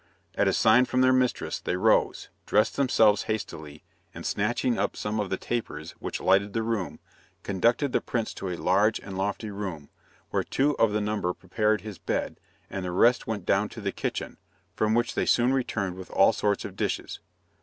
[0.33, 3.83] At a sign from their mistress they rose, dressed themselves hastily,
[4.15, 6.99] and snatching up some of the tapers which lighted the room,
[7.43, 9.89] conducted the prince to a large and lofty room,
[10.31, 13.91] where two of the number prepared his bed, and the rest went down to the
[13.91, 14.39] kitchen,
[14.75, 17.19] from which they soon returned with all sorts of dishes.